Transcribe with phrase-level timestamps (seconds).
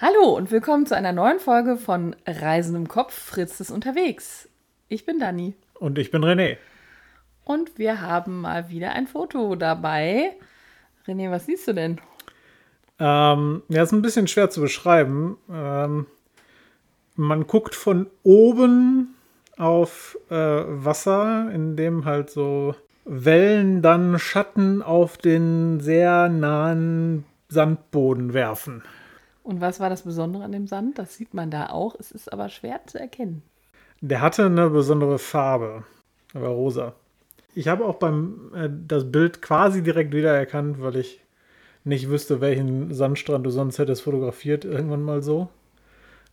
[0.00, 3.12] Hallo und willkommen zu einer neuen Folge von Reisen im Kopf.
[3.12, 4.48] Fritz ist unterwegs.
[4.86, 5.56] Ich bin Dani.
[5.74, 6.56] Und ich bin René.
[7.42, 10.36] Und wir haben mal wieder ein Foto dabei.
[11.08, 12.00] René, was siehst du denn?
[13.00, 15.36] Ähm, ja, ist ein bisschen schwer zu beschreiben.
[15.52, 16.06] Ähm,
[17.16, 19.16] man guckt von oben
[19.56, 28.32] auf äh, Wasser, in dem halt so Wellen dann Schatten auf den sehr nahen Sandboden
[28.32, 28.84] werfen.
[29.48, 30.98] Und was war das Besondere an dem Sand?
[30.98, 31.96] Das sieht man da auch.
[31.98, 33.42] Es ist aber schwer zu erkennen.
[34.02, 35.84] Der hatte eine besondere Farbe.
[36.34, 36.94] Er war rosa.
[37.54, 41.22] Ich habe auch beim äh, das Bild quasi direkt wiedererkannt, weil ich
[41.82, 45.48] nicht wüsste, welchen Sandstrand du sonst hättest fotografiert, irgendwann mal so.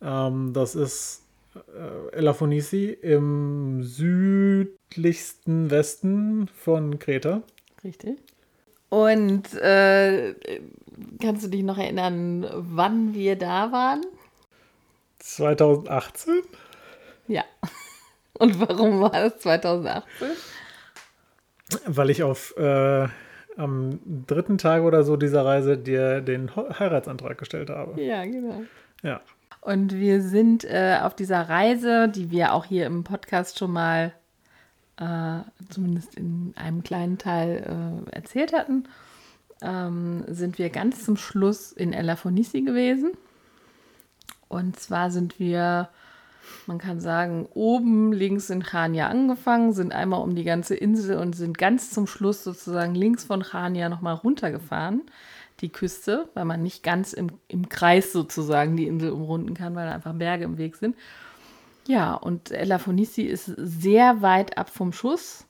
[0.00, 1.24] Ähm, das ist
[1.56, 7.42] äh, Elafonisi im südlichsten Westen von Kreta.
[7.82, 8.20] Richtig.
[8.88, 10.34] Und äh,
[11.20, 14.02] kannst du dich noch erinnern, wann wir da waren?
[15.18, 16.42] 2018?
[17.28, 17.44] Ja.
[18.38, 20.28] Und warum war es 2018?
[21.86, 23.06] Weil ich auf äh,
[23.56, 28.00] am dritten Tag oder so dieser Reise dir den Heiratsantrag gestellt habe.
[28.00, 28.62] Ja, genau.
[29.02, 29.20] Ja.
[29.60, 34.14] Und wir sind äh, auf dieser Reise, die wir auch hier im Podcast schon mal
[34.96, 38.84] äh, zumindest in einem kleinen Teil äh, erzählt hatten,
[39.62, 43.12] ähm, sind wir ganz zum Schluss in Elafonisi gewesen.
[44.48, 45.90] Und zwar sind wir
[46.66, 51.34] man kann sagen, oben links in Chania angefangen, sind einmal um die ganze Insel und
[51.34, 55.02] sind ganz zum Schluss sozusagen links von Chania nochmal runtergefahren,
[55.60, 59.86] die Küste, weil man nicht ganz im, im Kreis sozusagen die Insel umrunden kann, weil
[59.86, 60.96] da einfach Berge im Weg sind.
[61.86, 65.46] Ja, und Elafonisi ist sehr weit ab vom Schuss,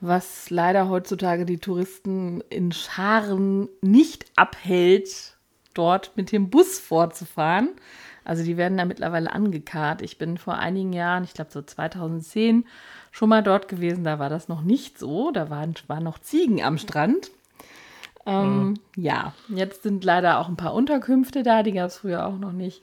[0.00, 5.36] was leider heutzutage die Touristen in Scharen nicht abhält,
[5.74, 7.70] dort mit dem Bus vorzufahren
[8.26, 10.02] also die werden da mittlerweile angekarrt.
[10.02, 12.66] Ich bin vor einigen Jahren, ich glaube so 2010,
[13.12, 14.02] schon mal dort gewesen.
[14.02, 15.30] Da war das noch nicht so.
[15.30, 17.30] Da waren, waren noch Ziegen am Strand.
[18.26, 18.74] Ähm, mhm.
[18.96, 21.62] Ja, jetzt sind leider auch ein paar Unterkünfte da.
[21.62, 22.82] Die gab es früher auch noch nicht.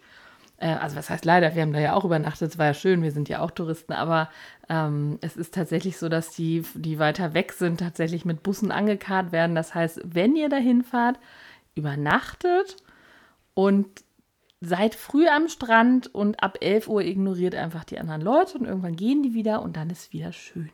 [0.57, 1.55] Äh, also was heißt leider?
[1.55, 2.51] Wir haben da ja auch übernachtet.
[2.51, 3.03] Es war ja schön.
[3.03, 3.93] Wir sind ja auch Touristen.
[3.93, 4.29] Aber
[4.69, 9.31] ähm, es ist tatsächlich so, dass die, die weiter weg sind, tatsächlich mit Bussen angekarrt
[9.31, 9.55] werden.
[9.55, 11.19] Das heißt, wenn ihr dahin fahrt,
[11.75, 12.77] übernachtet
[13.53, 13.87] und
[14.61, 18.95] seid früh am Strand und ab 11 Uhr ignoriert einfach die anderen Leute und irgendwann
[18.95, 20.69] gehen die wieder und dann ist wieder schön.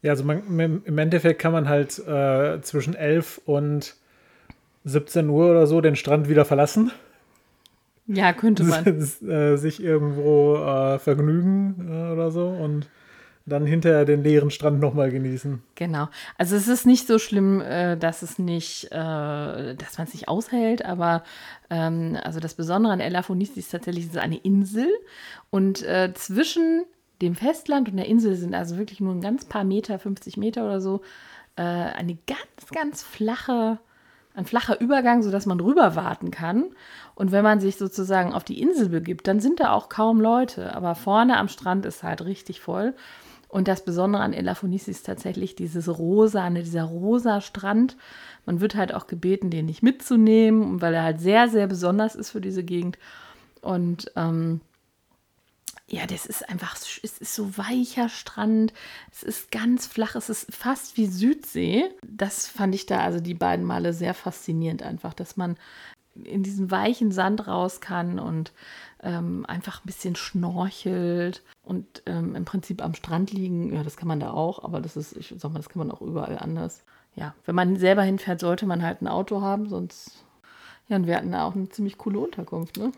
[0.00, 3.96] Ja, also man, im Endeffekt kann man halt äh, zwischen 11 und
[4.84, 6.90] 17 Uhr oder so den Strand wieder verlassen.
[8.06, 8.84] Ja, könnte man.
[8.86, 12.88] Äh, sich irgendwo äh, vergnügen äh, oder so und
[13.46, 15.62] dann hinterher den leeren Strand nochmal genießen.
[15.74, 16.08] Genau.
[16.38, 20.28] Also es ist nicht so schlimm, äh, dass es nicht, äh, dass man es nicht
[20.28, 21.24] aushält, aber
[21.68, 24.88] ähm, also das Besondere an Elafonisi ist tatsächlich, es ist eine Insel
[25.50, 26.84] und äh, zwischen
[27.20, 30.64] dem Festland und der Insel sind also wirklich nur ein ganz paar Meter, 50 Meter
[30.64, 31.02] oder so,
[31.56, 33.78] äh, eine ganz, ganz flache
[34.34, 36.66] ein flacher Übergang, sodass man rüber warten kann.
[37.14, 40.74] Und wenn man sich sozusagen auf die Insel begibt, dann sind da auch kaum Leute.
[40.74, 42.94] Aber vorne am Strand ist halt richtig voll.
[43.48, 47.96] Und das Besondere an Elafonisi ist tatsächlich dieses rosa, dieser rosa Strand.
[48.46, 52.32] Man wird halt auch gebeten, den nicht mitzunehmen, weil er halt sehr, sehr besonders ist
[52.32, 52.98] für diese Gegend.
[53.60, 54.60] Und ähm,
[55.86, 58.72] ja, das ist einfach, es ist so weicher Strand,
[59.12, 61.90] es ist ganz flach, es ist fast wie Südsee.
[62.02, 65.56] Das fand ich da also die beiden Male sehr faszinierend einfach, dass man
[66.14, 68.52] in diesen weichen Sand raus kann und
[69.02, 73.74] ähm, einfach ein bisschen schnorchelt und ähm, im Prinzip am Strand liegen.
[73.74, 75.90] Ja, das kann man da auch, aber das ist, ich sag mal, das kann man
[75.90, 76.82] auch überall anders.
[77.14, 80.24] Ja, wenn man selber hinfährt, sollte man halt ein Auto haben, sonst.
[80.88, 82.92] Ja, und wir hatten da auch eine ziemlich coole Unterkunft, ne?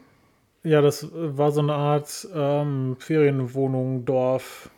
[0.66, 4.68] Ja, das war so eine Art ähm, Ferienwohnung, Dorf.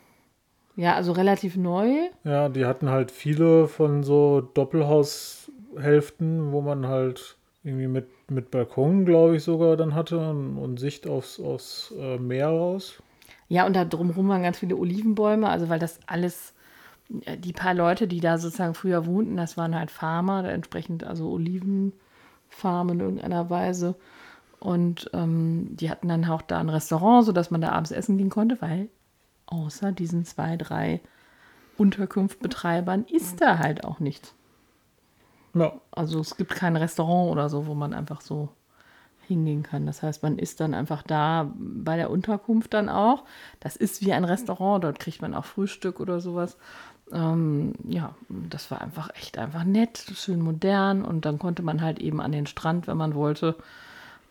[0.75, 2.09] Ja, also relativ neu.
[2.23, 9.03] Ja, die hatten halt viele von so Doppelhaushälften, wo man halt irgendwie mit, mit Balkon,
[9.03, 13.01] glaube ich, sogar dann hatte und, und Sicht aufs, aufs äh, Meer raus.
[13.47, 16.53] Ja, und da drumherum waren ganz viele Olivenbäume, also weil das alles,
[17.25, 21.31] äh, die paar Leute, die da sozusagen früher wohnten, das waren halt Farmer, entsprechend also
[21.31, 23.95] Olivenfarmen in irgendeiner Weise.
[24.59, 28.29] Und ähm, die hatten dann auch da ein Restaurant, sodass man da abends essen gehen
[28.29, 28.89] konnte, weil
[29.45, 31.01] außer diesen zwei, drei
[31.77, 34.33] Unterkunftbetreibern ist da halt auch nichts.
[35.53, 35.73] Ja.
[35.91, 38.49] Also es gibt kein Restaurant oder so, wo man einfach so
[39.27, 39.85] hingehen kann.
[39.85, 43.23] Das heißt, man ist dann einfach da bei der Unterkunft dann auch.
[43.59, 46.57] Das ist wie ein Restaurant, dort kriegt man auch Frühstück oder sowas.
[47.11, 51.99] Ähm, ja, das war einfach echt einfach nett, schön modern und dann konnte man halt
[51.99, 53.55] eben an den Strand, wenn man wollte.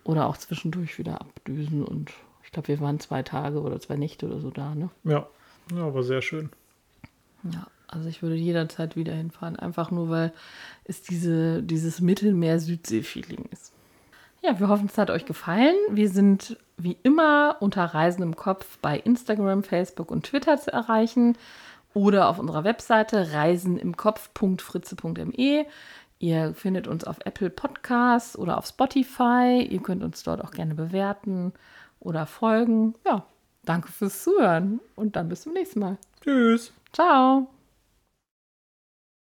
[0.09, 1.85] Oder auch zwischendurch wieder abdüsen.
[1.85, 4.75] Und ich glaube, wir waren zwei Tage oder zwei Nächte oder so da.
[4.75, 4.89] Ne?
[5.05, 5.27] Ja,
[5.71, 6.49] ja, war sehr schön.
[7.53, 9.57] Ja, also ich würde jederzeit wieder hinfahren.
[9.57, 10.33] Einfach nur, weil
[10.85, 13.75] es diese, dieses Mittelmeer-Südsee-Feeling ist.
[14.43, 15.77] Ja, wir hoffen, es hat euch gefallen.
[15.91, 21.37] Wir sind wie immer unter Reisen im Kopf bei Instagram, Facebook und Twitter zu erreichen
[21.93, 25.67] oder auf unserer Webseite reisenimkopf.fritze.me.
[26.19, 29.67] Ihr findet uns auf Apple Podcasts oder auf Spotify.
[29.69, 31.53] Ihr könnt uns dort auch gerne bewerten
[32.01, 32.95] oder folgen.
[33.07, 33.25] Ja,
[33.65, 35.99] danke fürs Zuhören und dann bis zum nächsten Mal.
[36.23, 36.73] Tschüss.
[36.93, 37.49] Ciao.